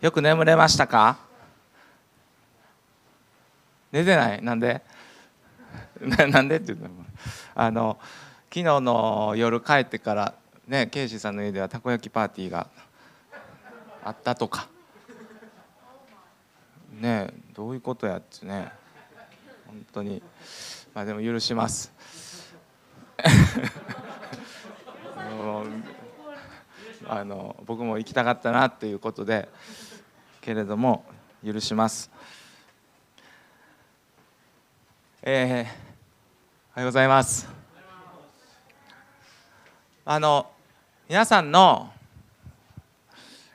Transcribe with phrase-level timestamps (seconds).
[0.00, 1.18] よく眠れましたか？
[3.92, 4.42] 寝てない？
[4.42, 4.82] なんで？
[6.00, 6.90] ななんでって言うの？
[7.54, 7.98] あの
[8.50, 10.34] 昨日の夜帰ってから
[10.66, 12.68] ねケイシーさんの家ではたこ焼きパーティーが
[14.04, 14.68] あったとか。
[16.92, 18.70] ねどういうことやってね。
[19.66, 20.22] 本当に。
[20.94, 21.92] まあでも許します。
[27.08, 29.48] あの僕も行きたかったなっていうことで
[30.40, 31.04] けれども
[31.44, 32.10] 許します。
[35.22, 37.48] えー、おはようございます。
[40.04, 40.50] あの
[41.08, 41.90] 皆さんの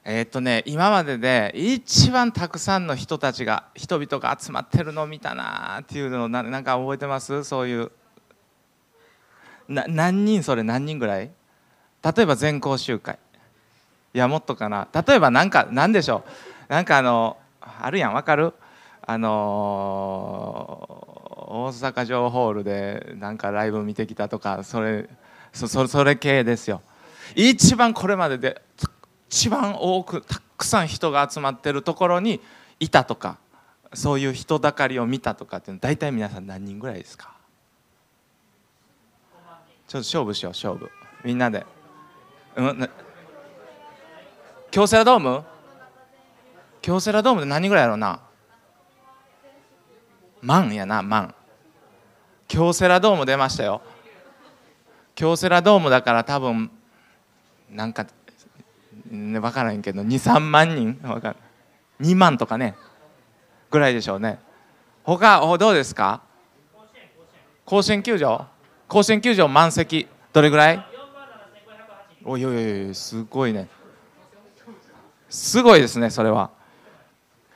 [0.04, 7.44] えー、っとね今までで一番たくさんの人たちが人々が集まってるのを見たなっていうのをななんか覚えてます？
[7.44, 7.92] そういう
[9.68, 10.64] な何人それ？
[10.64, 11.30] 何人ぐらい？
[12.04, 13.20] 例えば全校集会。
[14.14, 14.88] いやもっとかな。
[14.94, 16.24] 例えば何か何でしょ
[16.70, 16.72] う。
[16.72, 18.54] なんかあのあるやんわかる？
[19.04, 25.10] あのー、大阪城ホールでなんかライブ見てきたとかそれ
[25.54, 26.82] そそそれ系ですよ。
[27.36, 28.62] 一番これまでで
[29.30, 32.42] 一番多くたくさん人が集まってるところに
[32.80, 33.38] いたとか
[33.94, 37.34] そういう人だかりを見たとかっていうの大体皆さん何人ぐらいですか？
[39.88, 40.90] ちょっと勝負しよう勝負。
[41.24, 41.66] みんなで、
[42.56, 42.90] うん、
[44.72, 45.44] 京セラドーム
[46.82, 48.22] 京セラドームで何人ぐらいやろうな？
[50.42, 51.36] 万やな万。
[52.48, 53.82] 京セラドーム出ましたよ。
[55.14, 56.72] 京セラドームだから多分
[57.70, 58.08] なんか
[59.10, 60.94] ね、分からへんけど23万人？
[61.02, 61.36] 分か
[62.00, 62.76] 2万とかね。
[63.70, 64.40] ぐらいでしょうね。
[65.04, 66.22] 他どうですか？
[67.66, 68.48] 甲子園球場
[68.88, 70.08] 甲子園球場満席。
[70.32, 70.86] どれぐらい
[72.24, 73.68] おいおいおいすごいね。
[75.32, 76.52] すごいですねそれは。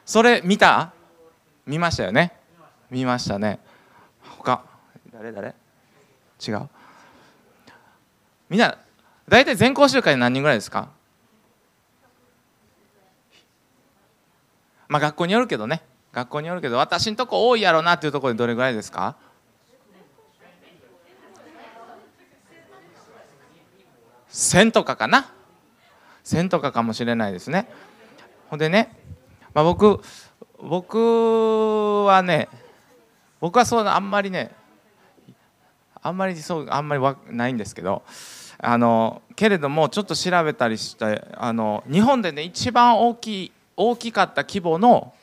[0.06, 0.94] それ見た？
[1.68, 2.32] 見ましたよね？
[2.90, 3.60] 見ましたね。
[4.40, 4.64] 他？
[5.12, 5.32] 誰？
[5.32, 5.54] 誰？
[6.48, 6.70] 違う。
[8.50, 8.78] みんな
[9.28, 10.90] 大体全校集会で何人ぐらいですか？
[14.88, 15.82] まあ学校によるけどね。
[16.14, 19.18] 学校によるけど私んとこ多いやろうなっていうところでどれぐらいですか
[24.32, 25.34] ？1000とかかな？
[26.26, 27.70] 1000とかかもしれないですね。
[28.50, 28.90] ほんでね、
[29.54, 30.02] まあ、僕
[30.60, 32.50] 僕はね
[33.40, 34.52] 僕はそうあんまりね
[36.02, 38.04] あんまりそうあんまりわないんですけど
[38.58, 45.14] あのけれどもちょっと調べたりしてあの日本でね一番大きい大きかった規模の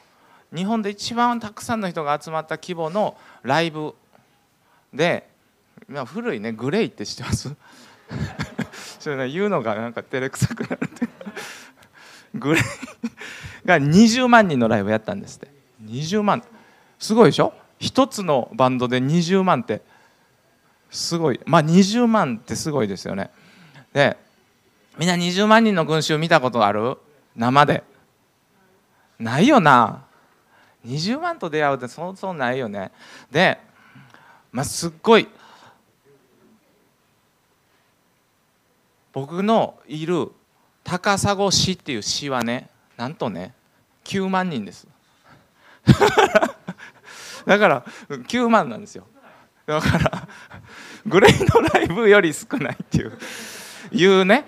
[0.55, 3.95] 日本で一番たくさんの人が集まった規模のライブ
[4.93, 5.29] で
[6.07, 7.55] 古いねグレイって知ってます？
[9.03, 11.09] それ、ね、言うのがなんか照れくさくなるって
[12.37, 12.65] グレイ
[13.67, 15.49] が20万人のライブやったんですって。
[15.85, 16.45] 20万。
[17.01, 17.53] すごいでしょ？
[17.81, 19.83] 一つのバンドで20万って。
[20.89, 21.41] すごい。
[21.47, 23.31] まあ20万ってすごいですよね。
[23.93, 24.17] で
[24.97, 26.97] みんな20万人の群衆見たことある？
[27.35, 27.83] 生で。
[29.19, 30.05] ないよな。
[30.87, 32.93] 20万と出会うってそうそうないよね。
[33.33, 33.59] で、
[34.53, 35.29] まあ、すっごい
[39.13, 40.31] 僕のいる
[40.85, 43.55] 高砂市っていう市はねなんとね
[44.05, 44.87] 9万人です。
[47.47, 49.07] だから9万なんですよ。
[49.67, 50.29] だから
[51.07, 53.19] グレイのライブより少ないっていう。
[53.93, 54.47] いうね。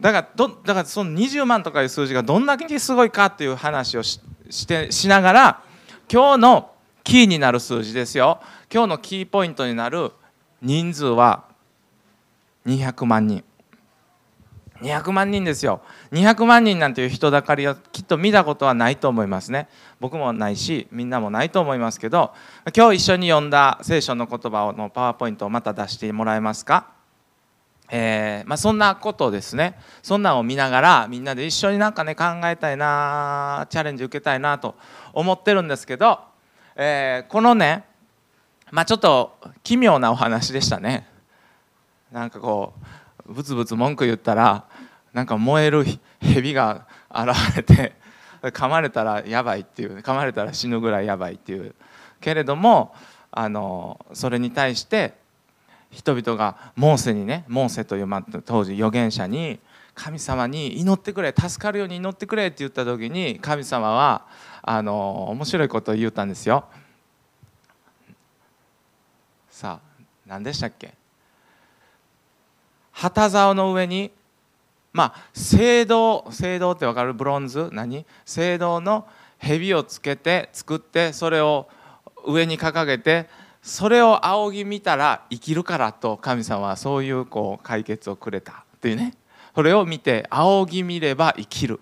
[0.00, 5.62] だからどだからその20万とかいう数字がどんだけすごいかっていう話をししてしながら
[6.10, 6.72] 今日の
[7.04, 8.40] キーになる数字ですよ。
[8.72, 10.12] 今日のキーポイントになる
[10.62, 11.44] 人数は
[12.66, 13.44] 200万人。
[14.82, 15.82] 200万人ですよ。
[16.12, 19.68] 200万人なんていう人だかりはきっと見たことはないと思いますね。
[20.00, 22.32] 僕もないしみんなもないと思いますけど
[22.74, 26.86] 今日一緒に読んだ聖書の言葉のパワーポイントをまた出してもらえますか？
[27.92, 29.76] えー、まあ、そんなことですね。
[30.02, 34.76] そんなんを見ながらみんなで一緒になんかね考えたいなチャレンジ受けたいなと
[35.12, 36.20] 思ってるんですけど、
[36.76, 37.84] えー、このね
[38.70, 41.08] まあちょっと奇妙なお話でしたね。
[42.12, 42.74] なんかこ
[43.26, 44.64] うブツブツ文句言ったら
[45.12, 45.84] なんか燃える
[46.20, 47.92] 蛇が現れて
[48.42, 51.74] 噛まれたらやばいっていう噛まれたら死ぬぐらいやばいっていう
[52.20, 52.94] けれども
[53.30, 55.14] あのそれに対して
[55.90, 59.58] 人々がモーセにねモーセという、ま、当時預言者に
[59.94, 64.26] 神様に祈ってくれ助かるように祈ってくれって言った時に神様は
[64.62, 66.64] あの面白いことを言ったんですよ。
[69.50, 70.94] さあ何でしたっけ？
[72.92, 74.10] 旗竿の上に
[74.92, 77.68] まあ青銅青銅って分かるブロンズ？
[77.72, 78.04] 何？
[78.26, 79.06] 青銅の
[79.38, 81.68] 蛇をつけて作ってそれを
[82.26, 83.28] 上に掲げて
[83.62, 89.14] それを仰ぎ見たら生きるからと神様はそういうこう解決をくれたっていうね。
[89.54, 91.80] それを見て仰ぎ見れば生きる。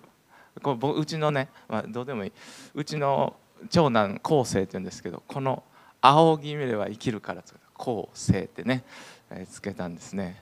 [0.61, 2.31] これうちのね、まあ、どうでもいい。
[2.73, 3.35] うちの
[3.69, 5.63] 長男後世って言うんですけどこの
[6.01, 7.43] 「仰ぎ見れば生きるから」
[7.75, 8.83] 後世ってね、
[9.29, 10.41] えー、つけたんですね。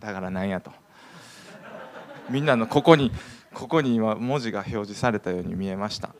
[0.00, 0.72] だからなんやと。
[2.30, 3.12] みんなのここに
[3.54, 6.10] ここに今文字が表示されたように見えました。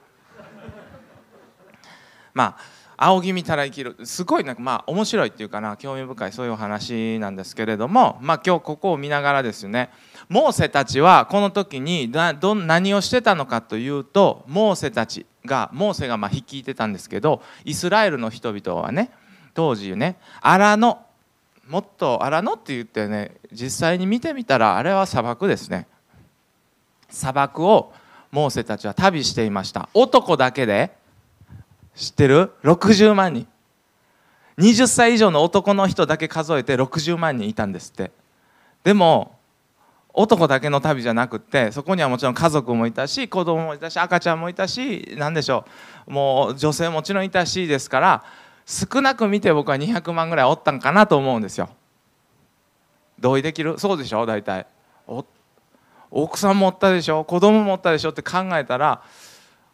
[2.34, 9.90] まあ仰ぎ見たら生きるすごいなんかまあ面白いっていうかな興味深いそういうお話なんですけれどもまあ今日ここを見ながらですね。
[10.28, 19.10] モーセたちはこの時にど何をしてたのかというとモーセたちがモーセがまあ率いてたんですけどイスラエルの人々はね
[19.54, 20.99] 当時ね荒野
[21.69, 25.87] もっと荒野って言ってね実際に見てみたらあれは砂漠ですね。
[27.12, 27.93] 砂漠を
[28.31, 29.88] モーセたちは旅していました。
[29.94, 30.97] 男だけで
[31.94, 33.47] 知ってる？60万人。
[34.59, 38.11] 20歳以上の男の人だけ数えて60万人いたんですって。
[38.85, 39.38] でも
[40.14, 45.64] 男だけの旅じゃなくってそこにはもちろん家族もいたし子供もいたし赤ちゃんもいたし何でしょ
[46.06, 46.11] う。
[46.11, 48.25] もう女性もちろんいたしですから
[48.67, 51.70] 少なく見て僕は200万ぐらいおったんかなと思うんですよ。
[53.19, 53.79] 同意できる？
[53.79, 54.26] そうでしょ？
[54.26, 54.67] 大体。
[55.06, 55.26] おっ
[56.14, 57.25] 奥さんもったでしょ？
[57.25, 58.11] 子供もったでしょ？
[58.11, 59.03] って考えたら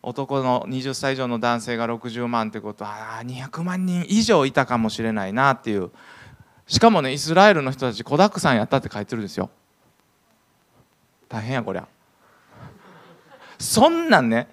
[0.02, 5.90] 男の20歳以上の男性が60万ってことはあ200万人以上いたかもしれないなっていう。
[6.68, 9.50] しかもねイスラエルの人たち子だくさんやったって書いてるんですよ。
[11.28, 11.88] 大変やこりゃ。
[13.58, 14.48] そんなんね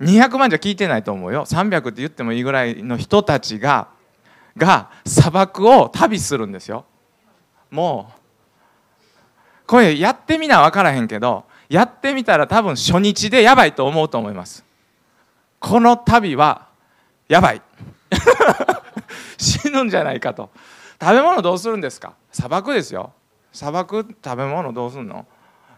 [0.00, 1.44] 200万じゃ聞いてないと思うよ。
[1.44, 3.88] 300って言ってもいいぐらいの人たちが
[4.56, 6.84] が砂漠を旅するんですよ。
[7.70, 8.19] もう
[9.70, 14.64] これやってみな分からへんけどやってみたら多分初日でやばいと思うと思います。
[15.60, 16.66] この旅は
[17.28, 17.62] やばい。
[19.38, 20.50] 死ぬんじゃないかと。
[21.00, 22.14] 食べ物どうするんですか？
[22.32, 23.12] 砂漠ですよ。
[23.52, 25.24] 砂漠食べ物どうすんの？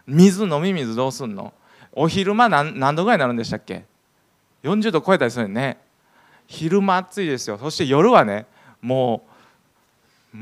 [0.07, 1.53] 水飲み水どうすんの？
[1.91, 3.85] お昼間何何度ぐらいになるんでしたっけ
[4.63, 5.77] ？40度超えたりするね。
[6.47, 7.59] 昼間暑いですよ。
[7.59, 8.47] そして夜はね
[8.81, 9.21] も
[10.33, 10.37] う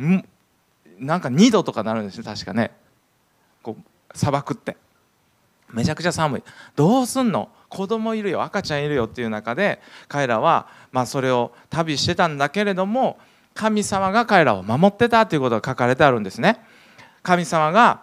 [0.99, 2.71] なんか2度とかなるんですよ確かね。
[3.61, 4.77] こう砂漠って。
[5.71, 6.43] めちゃくちゃ寒い。
[6.75, 7.49] どうすんの？
[7.69, 8.43] 子供いるよ。
[8.43, 13.17] 赤ちゃんいるよっていう中で彼らはまあそれを旅してたんだけれども
[13.53, 16.59] 神様が彼らを守ってたということが書かれてあるんですね。
[17.23, 18.01] 神様が、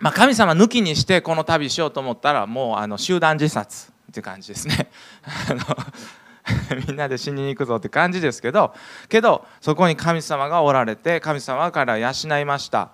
[0.00, 4.90] まあ、神様抜きにしてこの旅しようと思ったらもうあの集団自殺っていう感じですね。
[6.86, 8.74] みんなで死にに行くぞって感じですけど
[9.08, 12.90] けどそこに神様がおられて神様が彼らを養いました。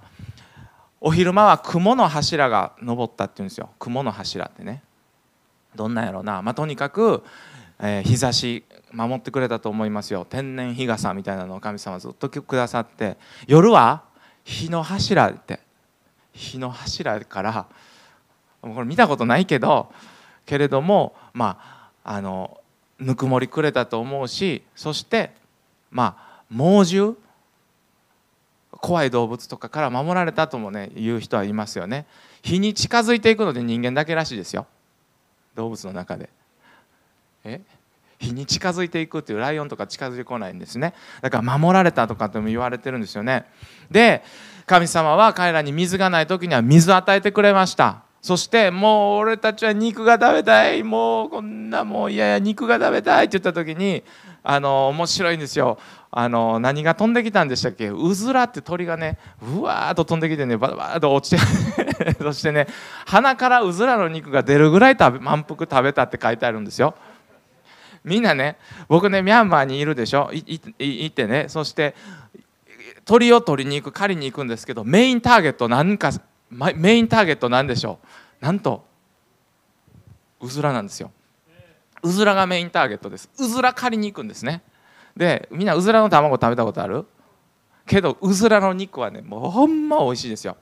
[1.01, 3.71] お昼間は雲の柱が登ったっていうんですよ。
[3.79, 4.83] 雲の柱ってね。
[5.75, 7.23] どんなんやろうな、まあ、とにかく、
[7.81, 10.27] えー、日差し守ってくれたと思いますよ。
[10.29, 13.17] 天然日傘みたいなのを神様ずっとくださって。
[13.47, 14.03] 夜は
[14.45, 15.61] 日の柱って。
[16.37, 17.67] 日の柱から
[18.61, 19.91] これ見たことないけど
[20.45, 22.61] けれどもまああの
[22.99, 25.33] ぬくもりくれたと思うしそして
[25.91, 27.17] まあ猛獣
[28.81, 32.07] 怖い動物とかから守られたともね言う人はいますよね。
[32.43, 34.67] 日に近づいていくので人間だけらしいですよ。
[35.55, 36.29] 動物の中で。
[37.45, 37.61] え？
[38.19, 40.95] 日に近づいていくっていうライオンとか近づいてこないんですね。
[41.21, 43.45] だから守られたとかっても言われてるんですよね。
[43.91, 44.23] で
[44.65, 48.03] 神様は彼らに水がない時には水を与えてくれました。
[48.23, 50.83] そしてもう俺たちは肉が食べたい。
[50.83, 54.03] もうこんなもういやいや肉が食べたいって言った時に
[54.43, 55.79] あの面白いんですよ。
[56.19, 57.91] あの何が飛んできたんでしたっけ？
[57.91, 62.69] うずらって鳥がねうわーっと飛んできてねバタバタと落ちて そしてね
[63.05, 66.95] 鼻からうずらの肉が出るぐらい食べ満腹食べたって書いてあるんですよ。
[68.03, 68.57] みんなね
[68.89, 70.31] 僕ねミャンマーにいるでしょ？
[70.33, 71.95] 行ってねそして
[73.05, 76.13] 鳥を取りに行く狩りに行くんですけどメインターゲット何か
[76.51, 77.99] メインターゲット何でしょ
[78.41, 78.45] う？
[78.45, 78.87] なんと
[80.41, 81.11] うずらなんですよ。
[82.03, 83.29] うずらがメインターゲットです。
[83.39, 84.63] うずら狩りに行くんですね。
[85.17, 87.07] でみんなうずらの卵食べたことある？
[87.87, 90.57] けどうずらの肉はねもうほんま美味しいですよ。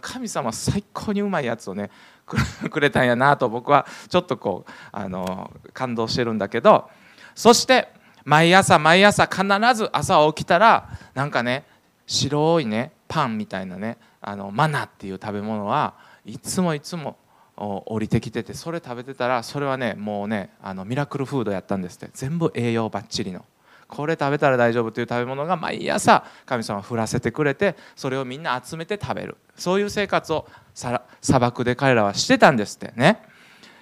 [0.00, 1.90] 神様最高にうまいやつをね
[2.70, 6.88] くれたんやなと僕はちょっとこうあの感動してるんだけど。
[7.34, 7.88] そして
[8.24, 9.44] 毎朝毎朝必
[9.74, 11.64] ず朝起きたらなんかね
[12.04, 15.94] 白いねパンみたいなねあのマナっていう食べ物は
[16.24, 17.16] いつもいつも
[17.56, 22.10] 降りてきててそれ食べてたらそれはねもうねあのミラクルフードやったんですって。
[22.12, 23.44] 全部栄養ばっちりの。
[23.88, 29.36] これ食べたら大丈夫という食べ物が毎朝神様は降らせてくれてそれをみんな集めて食べる。
[29.56, 31.00] そういう生活を砂
[31.40, 33.22] 漠で彼らはしてたんですってね。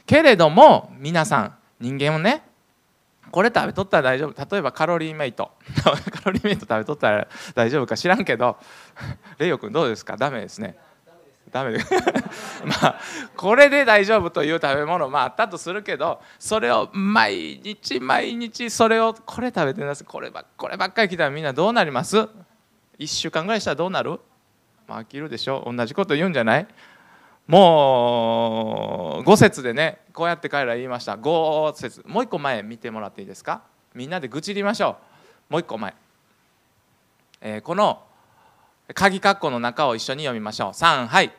[0.07, 2.43] けれども皆さん人間をね
[3.33, 4.47] これ食べとったら大丈夫。
[4.51, 5.51] 例えばカロリーメイト。
[5.83, 5.91] カ
[6.27, 8.57] ロリーメイト食べとったら大丈夫か知らんけど。
[9.39, 10.17] レイヨ君どうですか？
[10.17, 10.79] ダメですね。
[11.53, 11.85] ダメで
[12.65, 13.01] まあ
[13.37, 22.17] これで大丈夫という食べ物まああったとするけどそれを毎日毎日それをこれ食べてなさいこればこればっかり来たらみんなどうなります
[22.99, 24.21] ？1週間ぐらいしたらどうなる？
[24.89, 26.67] まあ飽きるでしょ同じこと言うんじゃない？
[27.47, 31.17] もう5節でねこうやって彼ら言いました。
[31.17, 32.03] 5節。
[32.07, 33.63] もう一個前見てもらっていいですか？
[33.95, 34.97] みんなで愚痴りましょ
[35.51, 35.53] う。
[35.53, 35.95] もう一個前、
[37.41, 38.03] えー、この
[38.95, 40.71] 鍵括弧の中を一緒に読みましょう。
[40.71, 41.33] 3はい。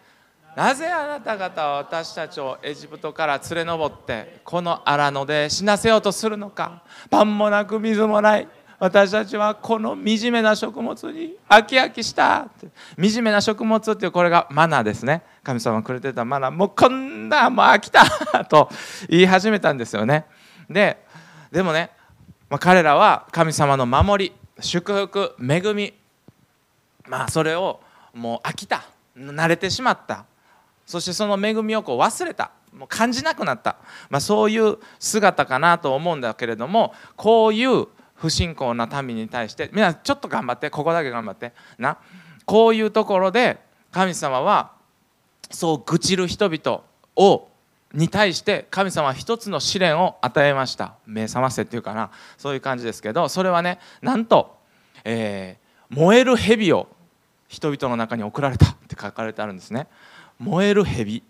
[0.56, 6.84] なぜあなた方は私たちをエジプトから連れ上ってこの荒野で死なせようとするのか。
[7.10, 8.48] パンもなく水もない。
[8.80, 12.48] 私たちはこの惨めな食物に飽き飽きした
[12.96, 15.24] 惨めな食物っていうこれがマナーですね。
[15.44, 16.52] 神様くれてたマナー。
[16.52, 18.06] もうこんなもう飽きた
[18.46, 18.70] と
[19.10, 20.26] 言い始めたんですよね。
[20.70, 21.04] で
[21.52, 21.92] でもね、
[22.50, 25.94] まあ、彼らは神様の守り祝福恵み
[27.08, 27.80] まあそれを
[28.14, 28.86] もう飽きた。
[29.18, 30.26] 慣れてしまった。
[30.86, 32.52] そしてその恵みをこう忘れた。
[32.74, 33.78] もう感じなくなった、
[34.10, 41.54] まあ、そういう姿かなと思うんだけれどもこういう不信仰な民に対してみんなちょっと頑張ってここだけ頑張って。
[41.78, 41.98] な。
[42.46, 43.60] こういうところで
[43.92, 44.72] 神様は
[45.52, 46.84] そう愚痴る人々
[47.16, 47.50] を
[47.94, 50.96] に対して神様は一つの試練を与えました。
[51.06, 52.12] 目覚ませっていうかな。
[52.38, 54.58] そういう感じですけどそれはねなんと、
[55.04, 56.88] えー、燃える蛇を
[57.48, 59.88] 人々の中に送られたって書かれてあるんですね。
[60.40, 61.24] 燃える蛇。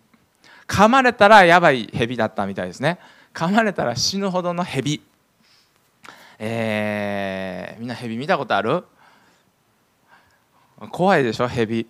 [0.68, 3.00] 噛まれたらやばい蛇だったみたいですね。
[3.34, 5.02] 噛まれたら死ぬほどの蛇。
[6.40, 8.84] えー、みんな蛇見たことある？
[10.92, 11.88] 怖いでしょ蛇。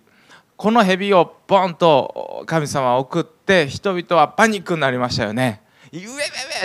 [0.56, 5.62] この蛇をボンと神様は送って人々はパニックになりましたよね
[5.94, 6.06] 「うえべ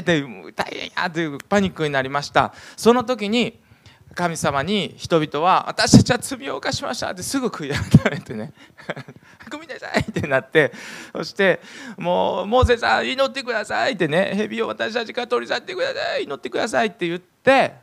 [0.04, 2.54] べ!」って大変やっていうパニックになりました。
[2.76, 3.60] その時に
[4.16, 8.54] 神様に人々は「私たちは罪を犯しました」ってすぐ悔い改めてね
[9.50, 10.72] 「組みなさい」ってなって
[11.12, 11.62] そして
[11.98, 17.74] 「もうモーセさん祈ってください」ってね「蛇を私たちから取り去ってください祈ってください」って言って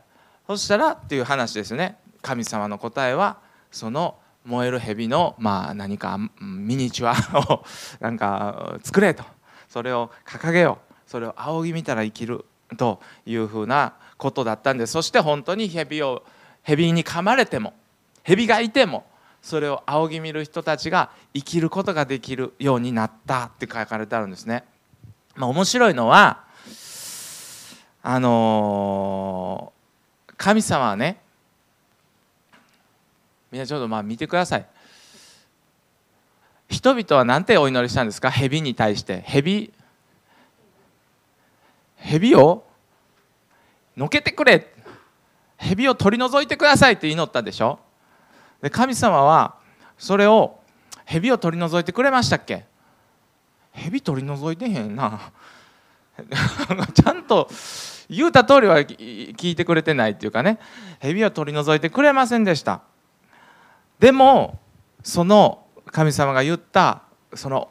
[0.47, 1.97] そしたらっていう話ですね。
[2.21, 3.37] 神様の答えは
[3.71, 7.65] その燃える蛇のまあ何かミニチュアを
[7.99, 9.23] なんか作れと。
[9.69, 11.09] それを掲げよう。
[11.09, 12.43] それを仰ぎ見たら生きる
[12.77, 16.21] というふうなことだったんですそして本当に蛇を
[16.61, 17.73] 蛇に噛まれても
[18.21, 19.03] 蛇がいても
[19.41, 24.63] それを仰ぎ見る人たちが生きることができるようになったって書かれてあるんですね。
[25.33, 26.43] まあ、面白いのは
[28.03, 31.19] あのー、神様はね
[33.51, 34.65] みんなちょっとまあ見てください。
[36.69, 38.29] 人々は何てお祈りしたんですか？
[38.29, 39.21] 蛇に対して。
[39.25, 39.73] 蛇
[41.97, 42.63] 蛇を
[44.01, 44.67] のけてくれ。
[45.57, 47.79] 蛇を取り除いてくださいって祈ったでしょ。
[48.59, 49.55] で神様は
[49.95, 50.59] それを
[51.05, 52.65] 蛇を取り除いてくれましたっけ。
[53.71, 55.31] 蛇取り除いてへんな。
[56.93, 57.47] ちゃんと
[58.09, 60.57] 言うた通りは聞いてくれてないっていうかね。
[60.99, 62.81] 蛇を取り除いてくれませんでした。
[63.99, 64.57] でも
[65.03, 67.03] その神様が言った
[67.35, 67.69] その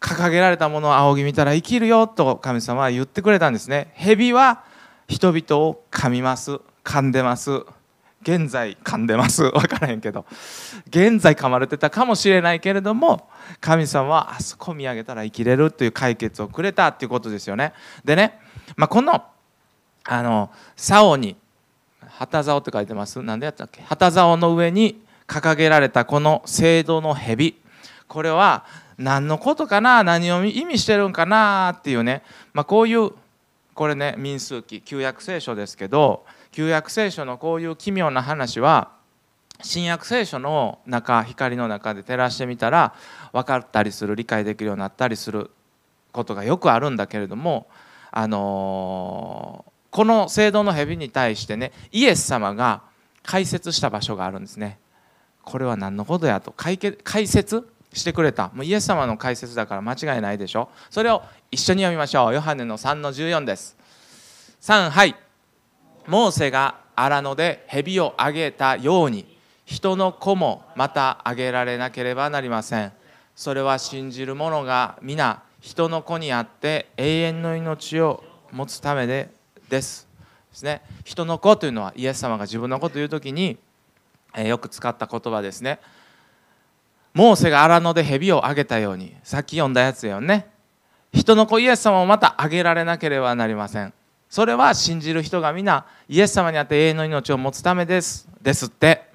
[0.00, 3.92] 掲げられたものを仰ぎ見たら生きるよと神様は言ってくれたんですね。
[3.94, 4.71] 蛇は
[5.12, 7.64] 人々を噛みます噛んでます。
[8.22, 9.42] 現在噛んでます。
[9.52, 10.24] 分からへんけど。
[10.88, 13.28] 現在噛まれてたかもしれないけれども
[13.60, 17.74] 神様はあそこ見上げたら生きれるという解決をくれたっていうことですよね。
[18.06, 18.40] でね、
[18.74, 19.22] まあ、この
[20.04, 21.36] あの竿に
[22.08, 23.20] 旗竿って書いてます。
[23.20, 23.82] 何でやったっけ？
[23.82, 27.60] 旗竿の上に掲げられたこの聖堂の蛇。
[28.08, 28.64] これは
[28.96, 30.02] 何のことかな？
[30.04, 31.76] 何を意味してるんかな？
[31.78, 32.22] っていうね、
[32.54, 33.10] まあ、こういう
[33.74, 38.90] これね民数記旧約聖書ですけど旧約聖書のこういう奇妙な話は
[39.62, 42.94] 新約聖書の中光の中で照らしてみたら
[43.32, 45.50] 分かったりする理解できるようになったりする
[46.10, 47.68] ことがよくあるんだけれども、
[48.10, 52.82] あのー、この聖堂の蛇に対してねイエス様が
[53.22, 54.78] 解説した場所があるんですね。
[55.44, 57.68] これは何のことやと解解説？
[57.92, 58.50] してくれた。
[58.54, 60.68] もうイエス様の解説だから間違いないでしょ？
[60.90, 62.34] それを一緒に読みましょう。
[62.34, 63.76] ヨハネの3の14です。
[64.60, 65.14] 3はい。
[66.06, 69.26] モーセが荒野で蛇をあげたように
[69.64, 72.92] 人の子もまたあげられなければなりません。
[73.34, 79.30] それは信じる者が皆人の子にあって永遠の命を持つためで
[79.68, 80.08] です。
[80.50, 80.82] ですね。
[81.04, 83.56] 人の子というのはイエス様が自分のことを言う時に、
[84.36, 85.80] え、よく使った言葉ですね。
[87.14, 90.46] モーセが荒野で蛇をあげたようにさっき読んだやつよね。
[91.12, 93.92] 人の子イエス様もまたあげられなければなりません。
[94.30, 98.26] それは信じる人が皆イエス様にあって永遠の命を持つためです。
[98.40, 99.10] ですって。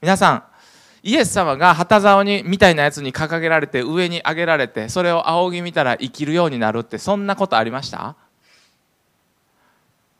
[0.00, 0.44] 皆さん
[1.04, 8.16] イエス様が旗竿にみたいなやつに掲げられて上に上げられてそれを仰ぎ見たら生きるようになるってそんなことありました？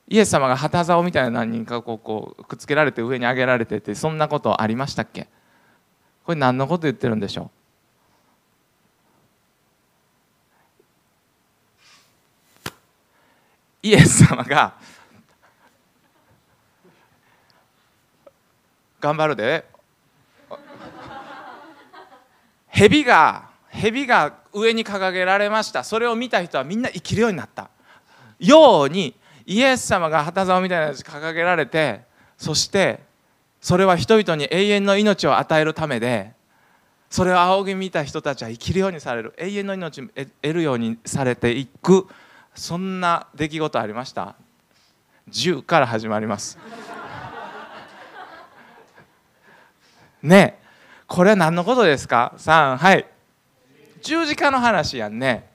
[0.09, 5.29] イエス様が旗竿みたいな何人かこうこうくっつけられて上に上げられてってそんなことありましたっけ？
[6.25, 7.51] これ何のこと言ってるんでしょ
[13.85, 13.87] う？
[13.89, 14.75] イエス様が
[19.01, 19.65] 頑張るで。
[22.69, 25.83] 蛇が蛇が上に掲げられました。
[25.83, 27.71] それを見た人はみんな生きるようになった。
[28.39, 29.15] ように
[29.45, 32.03] イエス様が旗竿みたいなやつ掲げられて
[32.39, 33.01] そして
[33.63, 36.33] それは人々に永遠の命を与えるためで
[37.09, 42.09] それを仰ぎ見た人たちは生きるようにされる永遠の命を得るようにされていく
[42.55, 44.35] そんな出来事ありました。
[45.31, 46.59] 10から始まります。
[50.23, 50.59] ね
[51.07, 53.07] これは何のことですか？3はい。
[54.03, 55.49] 十字架の話やんね。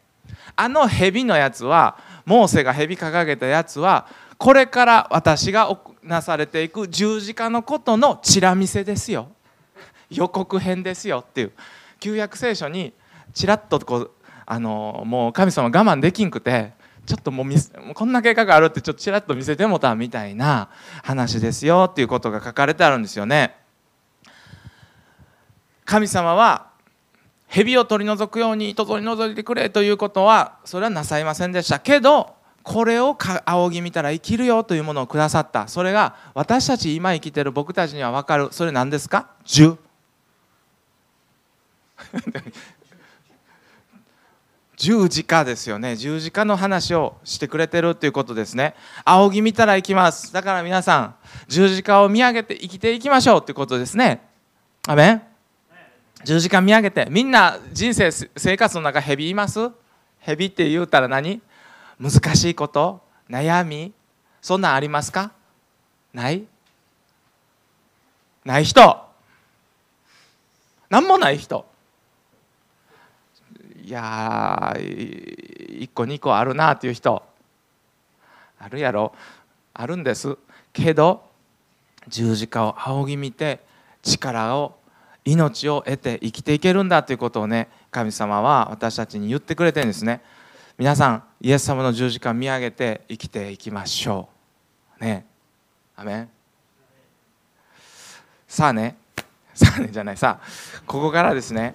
[0.56, 9.30] あの蛇のやつはモーセが蛇掲げたやつはこれから私がなされていく十字架のことのチラ見せですよ。
[10.10, 11.52] 予告編ですよっていう。
[12.00, 12.94] 旧約聖書に
[13.34, 14.12] ちらっとこう
[14.46, 16.72] あのもう神様我慢できんくて
[17.06, 20.70] ちょっともうこんな計画あるってちょっとちらっと見せてもたみたいな
[21.04, 23.56] 話ですよっていうことが書かれてあるんですよね。
[25.86, 26.68] 神様は
[27.48, 31.80] 蛇を取り除くように取り除いてくれということはそれはなさいませんでした。
[31.80, 32.36] けど
[32.68, 35.70] これを仰ぎ見たら生きるよというものをくださった。
[35.70, 38.50] それが私たち今生きてる僕たちには分かる。
[38.52, 39.30] それ何ですか？
[39.46, 39.78] 樹
[44.76, 45.96] 十字架ですよね。
[45.96, 48.76] 十字架の話をしてくれてるっていうことですね。
[49.06, 50.34] 仰ぎ見たら行きます。
[50.34, 51.16] だから皆さん
[51.48, 54.28] 十字架を見上げて生きていきましょうっていうことですね。
[54.86, 55.22] アメン。
[56.26, 59.72] 十字架見上げてみんな人生生活の中ヘビいます？
[60.20, 61.42] ヘビって言うたら何？
[62.00, 63.02] 難しいこと？
[63.30, 63.94] 悩み？
[64.42, 65.32] そんなんありますか？
[66.14, 66.44] ない？
[68.46, 69.06] ない人？
[70.90, 71.66] 何もない人？
[73.84, 77.24] いや1個2個あるなっていう人？
[78.60, 79.14] あるやろ？
[79.74, 80.38] あるんです。
[80.74, 81.24] けど
[82.08, 83.60] 十字架を仰ぎ見て
[84.04, 84.78] 力を
[85.26, 90.22] 命を得て生きていけるんだということをね神様は私たちに言ってくれてるんですね。
[90.78, 94.30] 皆さんイエス様の十字架見上げて生きていきましょ
[95.00, 95.04] う。
[95.04, 95.26] ね。
[95.96, 96.30] アメン。
[98.48, 98.96] さあね。
[99.56, 100.18] さあねじゃない。
[100.18, 101.74] さあここからですね。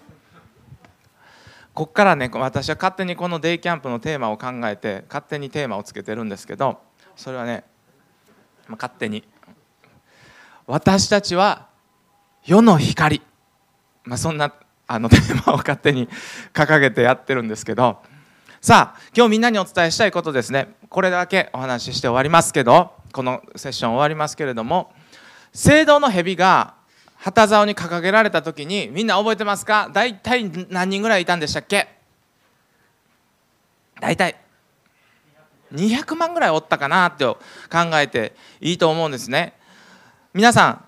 [1.75, 6.79] ここからね私は勝手にこのデイキャンプのテーマを考えて勝手にテーマをつけてるんですけど
[7.17, 7.65] それはね
[8.69, 9.25] 勝手に。
[10.69, 11.67] 私たちは
[12.45, 13.21] 世の光、
[14.05, 14.55] まあ、そんな
[14.87, 16.09] あのテーマを勝手に
[16.53, 18.01] 掲げてやってるんですけど
[18.65, 20.77] さあ今日みんなにお伝えしたいことですね。
[20.89, 24.93] これだけお話しして終わりますけどこのセッション終わりますけれども
[25.53, 26.75] 聖堂の蛇が
[27.17, 29.91] 旗竿に掲げられた時にみんな覚えてますか？
[29.93, 31.89] 大体何人ぐらいいたんでしたっけ？
[34.01, 34.37] 大体。
[35.73, 37.39] 200万ぐらいおったかなって考
[37.95, 39.55] えていいと思うんですね。
[40.35, 40.85] 皆さ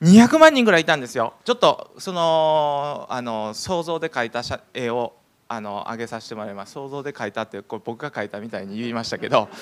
[0.00, 1.34] ん200万人ぐらいいたんですよ。
[1.44, 4.42] ちょっとそのあの想像で描いた
[4.74, 5.12] 絵を。
[5.48, 6.72] あの上げさせてもらいます。
[6.72, 9.48] 想像で描いたってこれ僕が描いたみたいに言いましたけど。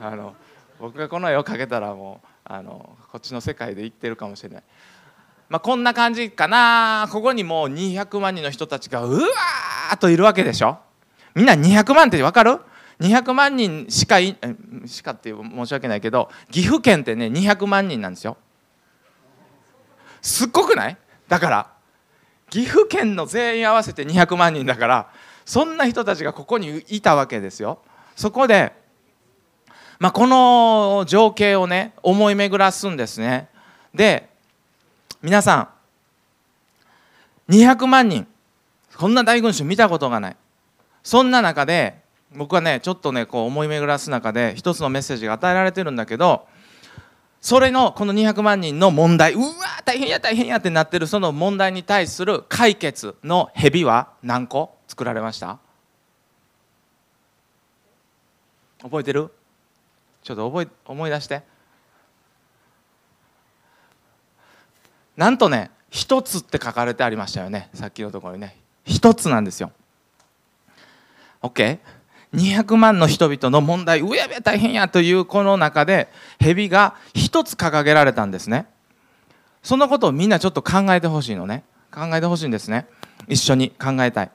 [0.00, 0.34] あの
[0.80, 4.62] 僕がこの絵を描けたらもうあのこっちの世界で生きてるかもしれない、
[5.48, 7.08] まあ、こんな感じかな。
[7.10, 10.78] ここにもう200万人の人たちがうわーっといるわけでしょ。
[11.34, 12.60] みんな200万って分かる
[13.00, 14.36] ？200万人しかい
[14.86, 18.36] しかって申し訳ないけど岐阜県ってね200万人なんですよ。
[20.20, 20.96] すっごくない？
[21.28, 21.73] だから
[22.54, 25.10] 岐阜県の全員合わせて200万人だから
[25.44, 27.80] そんな人たちがここにいたわけですよ。
[28.14, 28.72] そこで
[29.98, 33.48] まあ、この情景をね思い巡らすんですね。
[33.92, 34.28] で
[35.20, 35.68] 皆さ
[37.48, 38.24] ん200万人。
[38.96, 40.36] こんな大群衆見たことがない。
[41.02, 42.02] そんな中で
[42.36, 46.46] 僕はねちょっとねこう思い巡らす中で一つのメッセージが与えられてるんだけど
[47.44, 49.34] それのこの200万人の問題。
[49.34, 49.46] うわ
[49.84, 54.78] 大変や大変やってなってるその問題に対する解決の蛇は何個？
[54.88, 55.58] 作られました？
[58.80, 59.30] 覚えてる？
[60.22, 61.42] ちょっと覚え思い出して。
[65.14, 67.68] なんとね一つって書かれてありましたよね。
[67.74, 68.56] さっきのところにね。
[68.86, 69.70] 一つなんですよ。
[71.42, 71.78] OK
[72.34, 78.66] 200万の人々の問題うやべ大変やというこの中で蛇が一つ掲げられたんですね。
[79.62, 81.64] そのことをみんなちょっと考えてほしいのね。
[81.90, 82.86] 考えてほしいんですね。
[83.28, 84.30] 一緒に考えたい。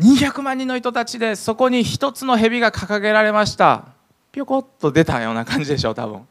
[0.00, 3.84] 200万人の人たちでそこに一つの蛇が掲げられました。
[4.32, 6.26] ぴょこっと出たような感じでしょう多分。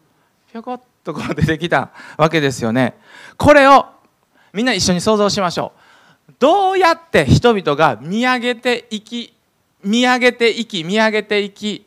[0.51, 2.95] ぴょこっとこう出てきたわけですよね。
[3.37, 3.85] これを
[4.53, 5.78] みんな一緒に想像しましょう。
[6.39, 9.33] どうやって人々が見上げていき
[9.83, 11.85] 見上げていき見上げていき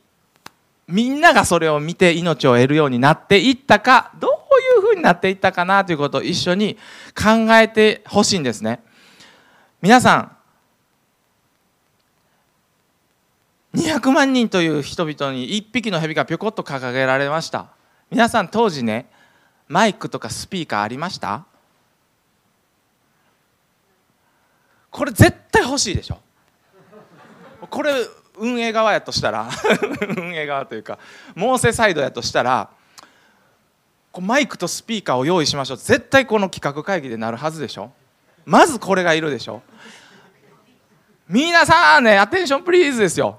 [0.87, 6.77] みんながそれを見て命を得るようになっていったかどういうふうになっていったかなということを一緒に
[7.17, 8.81] 考えてほしいんですね。
[9.81, 10.37] 皆さん
[13.79, 17.69] 200万人という人々に1匹の蛇がぴょこっと掲げられました。
[18.11, 19.11] 皆さん当時ね
[19.69, 21.47] マイクとかスピーカーありました？
[24.93, 26.19] これ絶対欲しいでしょ。
[27.69, 27.93] これ
[28.39, 29.49] 運営側やとしたら
[30.17, 30.99] 運営側というか
[31.35, 32.69] モーセサイドやとしたら
[34.21, 35.77] マイクとスピーカーを用意しましょう。
[35.79, 37.91] 絶対この企画会議でなるはずでしょ。
[38.45, 39.63] まずこれがいるでしょ。
[41.27, 43.39] 皆さんねアテンションプリーズですよ。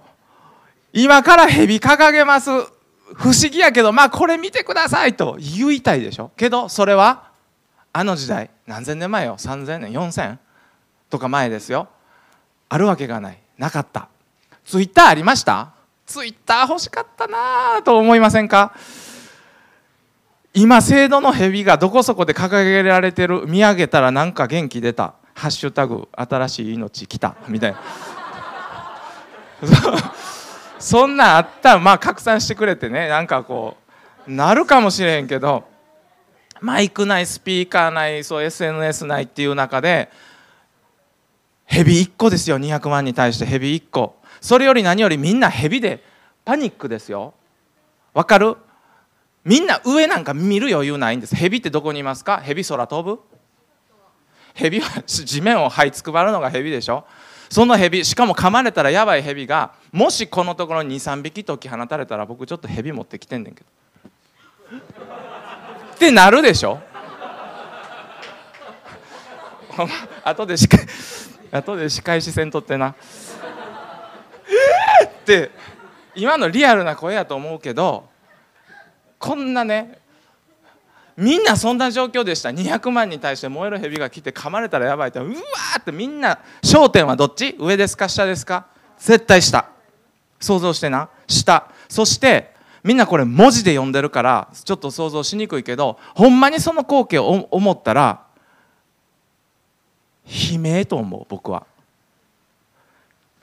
[0.91, 2.49] 今から蛇掲げます。
[2.49, 6.31] 不思議やけどまあこれ見てくださいと言いたいでしょ。
[6.35, 7.25] けどそれは
[7.91, 9.37] あの時代何千年前よ。
[9.37, 10.37] 3000年4000
[11.13, 11.87] とか前ですよ。
[12.69, 13.37] あるわけがない。
[13.59, 14.07] なかった。
[14.65, 15.69] ツイッターありました？
[16.07, 18.73] ツイッター欲しかったなと思いませんか？
[20.55, 23.45] 今制度の蛇がどこそこで掲げられてる？
[23.45, 27.79] 見上げたらなんか元気出た「ハッシュタグ新しい命来た」みたいな。
[30.79, 31.75] そんなんあった。
[31.75, 33.07] らまあ拡散してくれてね。
[33.07, 33.77] なんかこ
[34.27, 35.71] うなるかもしれへんけど。
[36.59, 40.09] マイクないスピーカーないそう SNS ないっていう中で
[41.73, 42.59] ヘビ1個ですよ。
[42.59, 44.15] 200万に対してヘビ1個。
[44.39, 46.03] それより何よりみんなヘビで
[46.45, 47.33] パニックですよ。
[48.13, 48.57] わかる？
[49.43, 51.35] みんな上なんか見る余裕ないんです。
[51.35, 52.37] ヘビってどこにいますか？
[52.37, 53.19] ヘビ空飛ぶ？
[54.53, 57.05] ヘビは地面を這いつくばるのがヘビでしょ。
[57.49, 64.77] そのヘビしかも噛まれたらやばいヘビがもしこのところに23匹解き放たれたら僕ちょっとヘビ持ってきてんねんけど。
[65.95, 66.79] ってなるでしょ。
[70.23, 70.77] 後でしか
[71.53, 72.95] 後で仕返しせんとってな。
[75.01, 75.51] えって
[76.15, 78.09] 今のリアルな声やと思うけど
[79.19, 79.99] こんなね
[81.15, 82.49] みんなそんな状況でした。
[82.49, 85.19] 200万に対して燃える蛇が来て噛まれたらやばいって。
[85.19, 87.55] うわーってみんな焦点はどっち？
[87.59, 88.65] 上ですか下ですか？
[88.97, 89.69] 絶対下。
[90.39, 91.09] 想像してな。
[91.27, 91.69] 下。
[91.87, 92.51] そして
[92.83, 98.25] みんなこれ文字で読んでるからちょっと想像しにくいけどほんまにその光景を思ったら
[100.25, 101.65] 悲鳴と思う僕は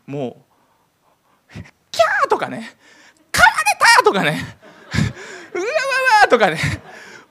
[0.06, 0.44] も
[1.54, 1.54] う
[1.90, 2.76] 「キャー!」とかね
[3.30, 3.54] 「かわれ
[3.96, 4.40] た!」とかね
[5.54, 5.70] 「うわわ
[6.22, 6.58] わ!」とかね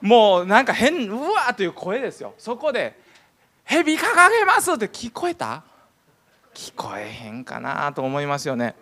[0.00, 2.98] もうなんか変うわという声ですよそこで
[3.64, 5.62] 「蛇掲げます」って聞こえた？
[6.54, 8.74] 聞こえへんかなと思いますよね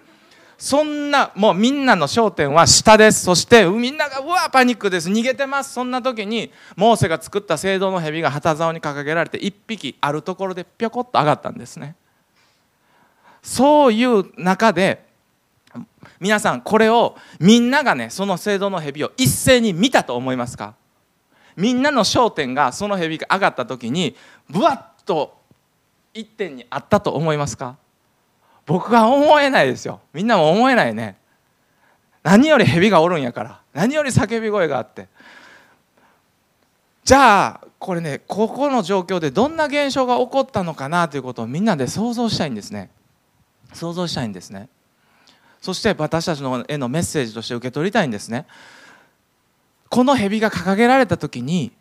[0.59, 3.23] そんなもうみんなの焦点は下です。
[3.25, 5.09] そしてみんながうわパニックです。
[5.09, 5.73] 逃げてます。
[5.73, 11.95] そんな時にモーセが作った聖堂の蛇が旗竿に掲げられて1匹あるところでぴょこっと上がったんですね。
[13.41, 15.07] そういう中で
[16.19, 20.75] 皆さんこれをみんながねその聖堂の蛇を一斉に見たと思いますか？
[21.57, 24.17] みんなの焦点がその蛇が上がった時に
[24.51, 25.39] ぶわっと
[26.13, 27.77] 一点にあったと思いますか？
[28.69, 30.03] 僕は思えないですよ。
[30.13, 31.17] みんなも思えないね。
[32.23, 33.61] 何より蛇がおるんやから。
[33.73, 35.09] 何より叫び声があって。
[37.03, 42.91] じゃあこれねここの状況でどんな現象が起こったのかなということをみんなで想像したいんですね。
[43.73, 44.69] 想像したいんですね。
[45.63, 48.45] そして私たちのへのメッセージとして受け取りたいんですね。
[49.89, 51.73] この蛇が掲げられた時に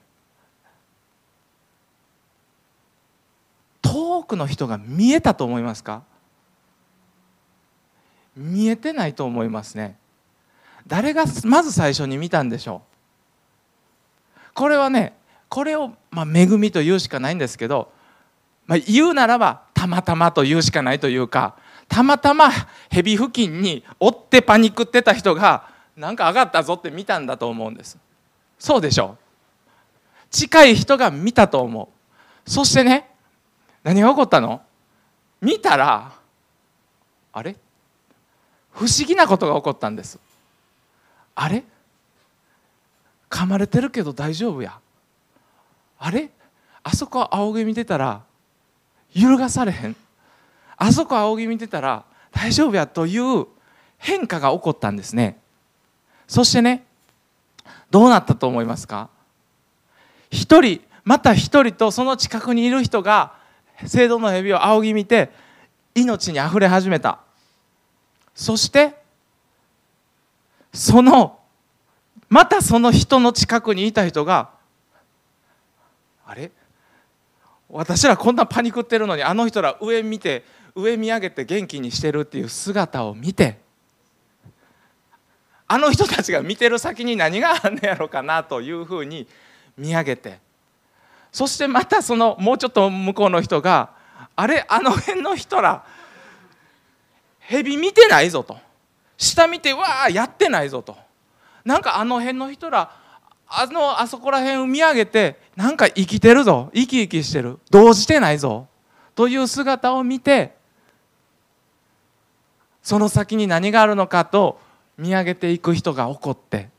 [3.81, 6.03] 遠くの人が見えたと思いますか？
[8.37, 9.97] 見えてないと思いますね。
[10.85, 12.83] 誰がまず最初に見たんでしょ
[14.35, 14.39] う。
[14.53, 15.17] これはね
[15.49, 17.91] これを、まあ、恵みと言うしかないんですけど、
[18.65, 21.55] まあ、言うならばたまたまと言うしかないというか
[21.87, 22.49] たまたま
[22.89, 27.97] 蛇付近に追ってパニックってた人がなんか上がったぞって見たんだと思うんです。
[28.59, 29.17] そうでしょ
[30.29, 31.89] 近い人が見たと思
[32.45, 32.49] う。
[32.49, 33.09] そしてね
[33.83, 34.61] 何が起こったの？
[35.41, 36.11] 見たら
[37.33, 37.55] あれ？
[38.77, 40.19] 不思議なことが起こったんです。
[41.33, 41.63] あれ？
[43.27, 44.79] 噛まれてるけど大丈夫や。
[45.97, 46.29] あれ？
[46.83, 48.21] あそこ青毛見てたら
[49.13, 49.95] 揺るがされへん。
[50.77, 53.47] あそこ青毛見てたら大丈夫やという
[53.97, 55.39] 変化が起こったんですね。
[56.27, 56.85] そしてね
[57.89, 59.09] どうなったと思いますか？
[60.29, 63.33] 一人また一人とその近くにいる人が
[63.87, 65.31] 聖堂の蛇を仰ぎ見て
[65.95, 67.21] 命にあふれ始めた。
[68.37, 68.95] そして
[70.71, 71.39] その
[72.29, 74.51] またその人の近くにいた人が
[76.23, 76.51] あれ？
[77.67, 80.45] 私らこんなパニクってるのにあの人ら上見て
[80.75, 83.57] 上見上げて元気にしてるっていう姿を見て
[85.67, 89.27] あの人たちが見てる先に何があんねやろかなというふうに
[89.75, 90.37] 見上げて
[91.31, 93.89] そしてまたそのもうちょっと向こうの人が
[94.35, 94.63] あれ？
[94.69, 95.83] あの辺の人ら
[97.47, 98.57] 蛇見てないぞと。
[99.17, 100.95] 下見てわあやってないぞと。
[101.63, 102.91] なんかあの辺の人ら
[103.47, 106.69] あのあそこら辺を見上げてなんか生きてるぞ。
[106.73, 107.59] 生き生きしてる。
[107.71, 108.67] 動じてないぞ。
[109.15, 110.55] という姿を見て
[112.83, 114.59] その先に何があるのかと
[114.97, 116.69] 見上げていく人が怒って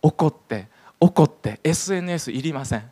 [0.00, 2.90] 怒って怒って SNS いりません。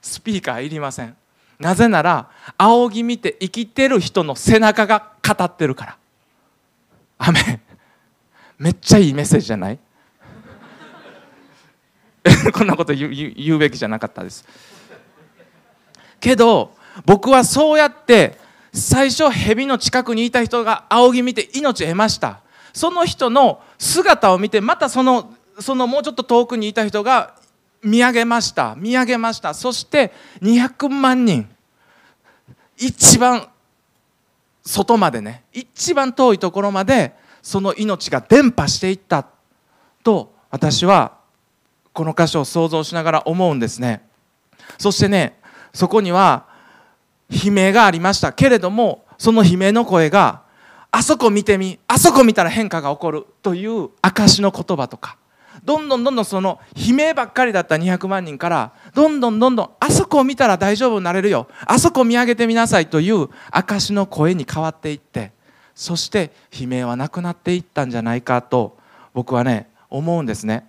[0.00, 1.16] スピーカーいりません。
[1.58, 5.96] なぜなら仰ぎ見て生きてる人の背中が語ってるから。
[7.18, 7.60] アメ
[8.58, 9.78] めっちゃいいメッセージじゃない？
[12.52, 14.44] こんなこと言う言うべきじゃなかったです。
[16.20, 18.38] けど僕はそうやって
[18.72, 22.40] 最初蛇の近くにいた人が仰ぎ見て命を得ました。
[22.72, 27.34] その人の姿を見てまたそのそのもうちょっと遠くにいた人が
[27.82, 28.74] 見上げました。
[28.76, 29.54] 見上げました。
[29.54, 30.12] そして
[30.42, 31.48] 200万人。
[32.76, 33.48] 一番
[34.64, 35.44] 外までね。
[35.52, 39.26] 一番遠いところまでその命が伝播していった
[40.02, 41.18] と私は
[41.92, 44.02] この箇所を想像しながら思うんですね。
[44.78, 45.38] そしてね
[45.72, 46.46] そこには
[47.30, 48.32] 悲鳴がありました。
[48.32, 50.42] けれどもその悲鳴の声が
[50.90, 55.17] あそこ見てみあそこ見たら変化が起こるという証の言葉とか
[55.68, 61.46] どんどんどんどんその悲鳴ばっかりだった200万人からどんどんどんどんあそこを見たら大丈夫になれるよ。
[61.66, 65.30] あそこを見上げてみなさいという証の声に変わっていって
[65.74, 68.78] そして悲鳴はなくなっていったんじゃないかと
[69.12, 70.66] 僕はね思うんですね。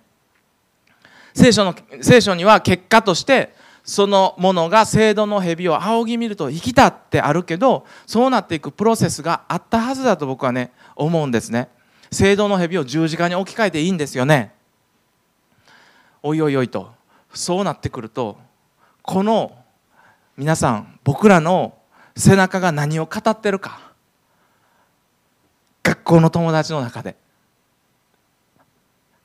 [1.32, 11.70] 聖書の聖書には結果としてそのものが聖堂の蛇を仰ぎ見ると生きたってあるけどそうなっていくプロセスがあったはずだと僕はね思うんですね。
[12.12, 14.59] 聖堂の蛇を十字架に置き換えていいんですよね。
[16.22, 16.92] おいおいおいと。
[17.32, 18.38] そうなってくると
[19.02, 19.56] この
[20.36, 21.74] 皆さん僕らの
[22.16, 23.92] 背中が何を語ってるか。
[25.82, 27.16] 学校の友達の中で。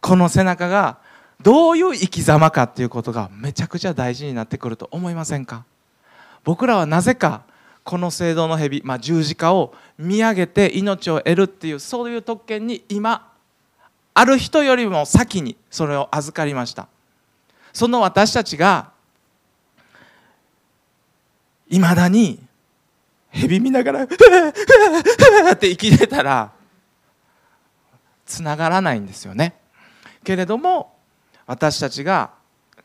[0.02, 1.00] この背中が
[1.42, 5.66] どういう生き様かっていうことがめちゃくちゃ大事になってくると思いませんか。
[6.44, 7.44] 僕らはなぜか
[7.84, 13.32] この聖堂の蛇、まあ、十字架を見上げて命を得るっていうそういう特権に今
[14.18, 16.88] ある人よりも先にそれを預かりました。
[17.74, 18.92] その私たちが
[21.68, 22.42] いまだに
[23.30, 26.52] 蛇見ながら「って生きてたら
[28.26, 29.54] つながらないんですよね。
[30.24, 30.96] けれども
[31.46, 32.32] 私たちが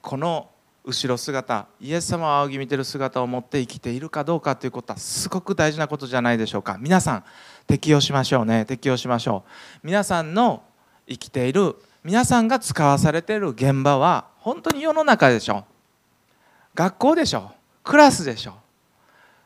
[0.03, 0.51] この
[0.85, 6.77] 後ろ姿イエス様を仰ぎ見てる姿を持って生きているかどうかということはすごく大事なことじゃないでしょうか。
[6.81, 7.25] 皆さん
[7.69, 8.65] 適用しましょうね。
[8.65, 9.51] 適用しましょう。
[9.85, 10.65] 皆さんの
[11.09, 15.65] 生きている皆さんが使わされている現場は本当に世の中でしょ。
[16.75, 17.53] 学校でしょ。
[17.83, 18.55] クラスでしょ。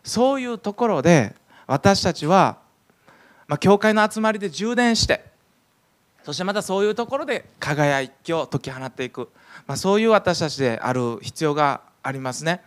[0.02, 1.34] そういうところで
[1.66, 2.58] 私たちは、
[3.48, 5.24] まあ、教会の集まりで充電して
[6.22, 9.30] そしてまたそういうところで輝きを解き放っていく、
[9.66, 12.62] まあ、そういう私たちである必要がありますね。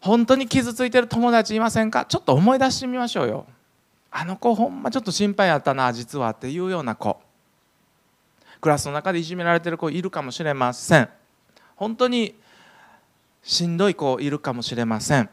[0.00, 2.06] 本当に傷ついてる友達いませんか？
[2.06, 3.46] ちょっと思い出してみましょうよ。
[4.10, 7.20] あの子ほんまちょっと心配やったな実はっていうような子。
[8.60, 11.08] クラスの中でいじめられてる子いるかもしれません。
[11.76, 12.34] 本当に
[13.42, 15.30] しんどい子いるかもしれません。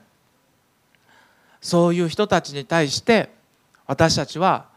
[1.62, 3.30] そういう人たちに対して
[3.86, 4.68] 私たちは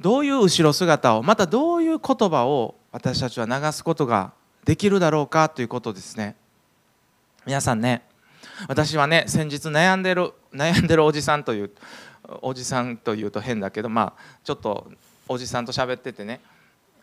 [0.00, 4.32] どういう後ろ姿をまたどういう言葉を私たちは流すことが
[4.64, 6.36] できるだろうかということですね。
[7.44, 8.02] 皆さんね
[8.68, 11.70] 私はね先日悩んでる悩んでるおじさんという
[12.42, 14.90] おじさんというと変だけどまあちょっと
[15.28, 16.40] おじさんと喋っててね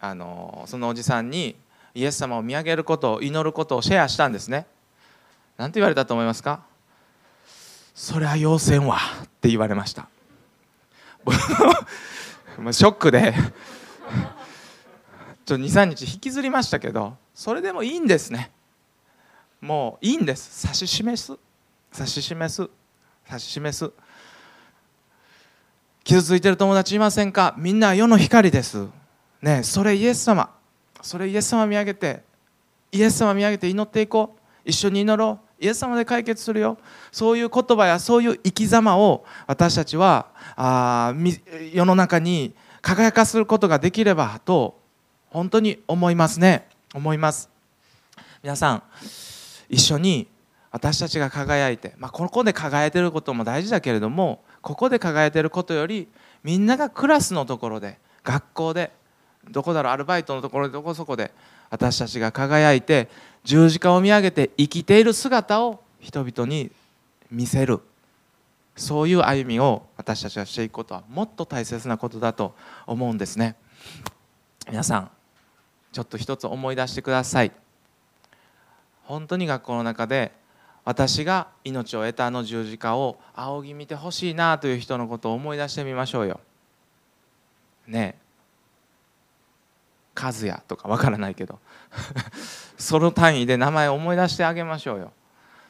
[0.06, 1.56] あのそのおじさんに
[1.96, 4.66] イエス様を見上げることを祈ることをシェアしたんですね。
[5.56, 6.60] 何て言われたと思いますか？
[7.96, 10.10] それは要せんわって言われました。
[12.74, 13.34] ショックで
[15.46, 18.52] ちょ23日引きずりましたけどそれでもいいんですね。
[19.62, 20.68] もういいんです。
[20.68, 21.40] 指し示す。
[21.98, 22.70] 指し示す。
[23.30, 23.92] 指し示す。
[26.04, 27.56] 傷ついてる友達いませんか？
[27.58, 28.86] みんな世の光です。
[29.44, 30.50] ねそれイエス様
[31.02, 32.24] それイエス様見上げて
[32.92, 36.78] イエス様見上げて祈っていこう一緒に祈ろうイエス様で解決するよ
[37.12, 41.14] そういう言葉やそういう生き様を私たちはあ
[41.74, 44.80] 世の中に輝かすることができればと
[45.30, 46.68] 本当に思いますね。
[46.94, 47.50] 思います。
[48.44, 48.84] 皆さん
[49.70, 50.28] 一緒に
[50.70, 56.08] 私たちが輝いて、まあ、ここで輝いてることも大事だけれどもここで輝いてることより
[56.44, 58.92] みんながクラスのところで学校で
[59.50, 59.94] どこだろう？
[59.94, 61.32] アルバイトのところでどこそこで
[61.70, 63.10] 私たちが輝いて
[63.44, 66.72] 十字架を見上げて生きている姿を人々に
[67.32, 67.80] 見せる。
[68.76, 72.56] そういう歩みを私たちがしていくことはもっと大切なことだと
[72.88, 73.56] 思うんですね。
[74.68, 75.12] 皆さん
[75.92, 77.52] ちょっと一つ思い出してください。
[79.04, 80.32] 本当に学校の中で
[80.86, 86.40] 私が命を得たあの十字架を仰ぎ見てほしいなという人のことを思い出してみましょうよ。
[87.88, 88.23] ねえ。
[90.16, 91.60] 和也とかわからないけど。
[92.78, 95.12] その単位で名前を思い出してあげましょうよ。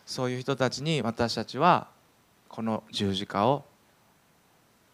[0.05, 1.87] そういう人たちに私たちは
[2.49, 3.65] この十字架を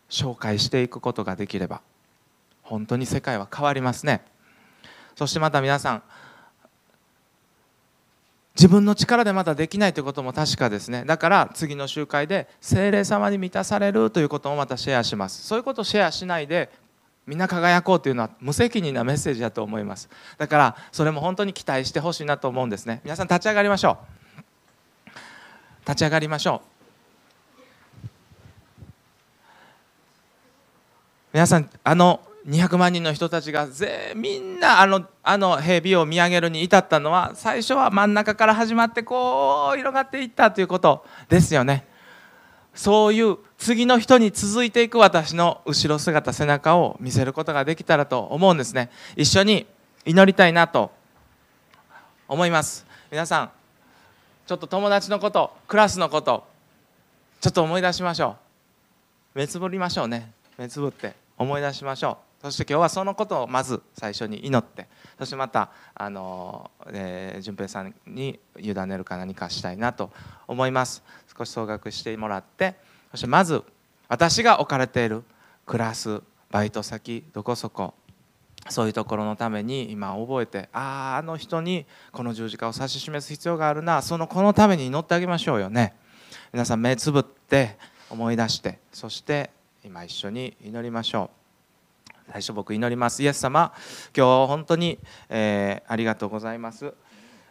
[0.09, 1.81] 紹介していくことができれば。
[2.63, 4.23] 本当に世界は変わりますね。
[5.15, 6.03] そしてまた皆さん
[8.59, 11.05] 自分の力でまたできないということも確かですね。
[11.05, 15.47] だから次の集会で精霊様に満たされるということもまたシェアします。
[15.47, 16.69] そういうことをシェアしないで
[17.29, 20.09] みんな輝こうというのは無責任なメッセージだと思います。
[20.39, 23.01] だからそれも本当に期待してほしいなと思うんですね。
[23.03, 23.99] 皆さん立ち上がりましょ
[25.05, 25.09] う。
[25.85, 28.07] 立ち上がりましょう。
[31.31, 41.85] 皆さんあの200万人の人たちがぜみんなあのあの蛇を見上げるに至ったのは最初は真ん中から始まってこう広がっていったということですよね。
[42.79, 48.89] そういう次の人に続いていく私の後ろ姿背中を見せることができたらと思うんですね。
[49.17, 49.67] 一緒に
[50.05, 50.89] 祈りたいなと
[52.25, 52.85] 思います。
[53.11, 53.51] 皆さん
[54.47, 56.47] ちょっと友達のことクラスのこと
[57.41, 58.37] ちょっと思い出しましょ
[59.35, 59.39] う。
[59.39, 60.31] 目つぶりましょうね。
[60.57, 62.28] 目つぶって思い出しましょう。
[62.41, 70.11] そして今日はそのことをまず最初に祈ってそしてまたあの、えー、順平さんに委ねるか何かしたいなと
[70.47, 71.03] 思います。
[71.37, 72.75] 少し総額してもらって
[73.11, 73.63] そしてまず
[74.07, 75.23] 私が置かれている
[75.65, 77.93] クラスバイト先どこそこ
[78.69, 85.95] そういうところのために今覚えてあああの人にこの十字架を指し示す必要があるなそのこのために祈ってあげましょうよね。
[86.51, 87.77] 皆さん目つぶって
[88.09, 89.51] 思い出してそして
[89.83, 91.38] 今一緒に祈りましょう。
[92.31, 93.73] 最初僕祈りますイエス様
[94.15, 96.93] 今日本当に、えー、ありがとうございます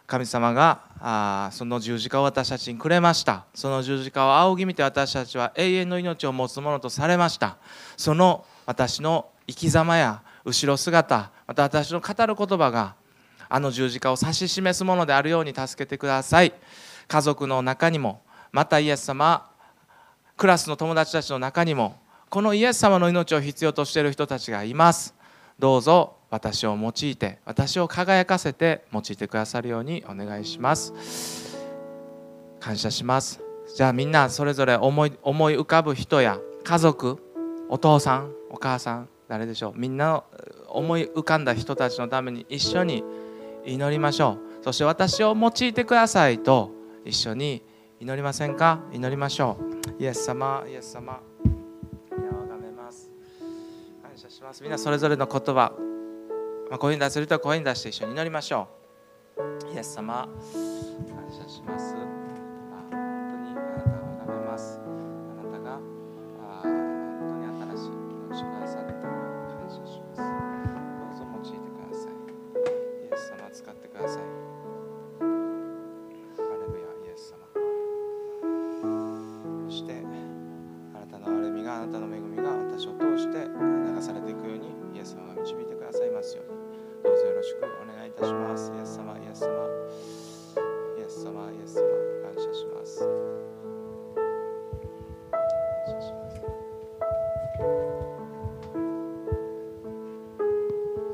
[0.07, 7.57] 神様があその十字架を私たちにくれましたその十字架を仰ぎ見て私たちは永遠の命を持つものとされました
[7.97, 12.95] その私の生き様や後ろ姿また私の語る言葉が
[13.49, 16.53] あの十字架を指し示すものであるように助けてください
[17.07, 19.51] 家族の中にもまたイエス様
[20.37, 21.97] クラスの友達たちの中にも
[22.29, 25.15] このイエス様の命を必要としている人たちがいます。
[25.57, 31.57] どうぞ私を用いて私を輝かせて用いてくださるようにお願いします。
[32.59, 33.41] 感謝します。
[33.75, 37.17] じゃあみんなそれぞれ思い思い浮かぶ人や家族
[37.67, 39.79] お父さんお母さん誰でしょう？
[39.79, 40.23] みんな
[40.67, 43.03] 思い浮かんだ人たちのために一緒に
[43.65, 44.63] 祈りましょう。
[44.63, 46.71] そして私を用いてくださいと
[47.05, 47.63] 一緒に
[47.99, 48.81] 祈りませんか？
[48.93, 49.57] 祈りましょ
[49.99, 50.01] う。
[50.01, 51.19] イエス様イエス様。
[54.49, 54.63] ます。
[54.63, 55.73] みんなそれぞれの言葉
[56.69, 58.67] まあ、声に出せる人は声に出して一緒に祈りましょ
[59.71, 59.73] う。
[59.73, 60.27] イエス様。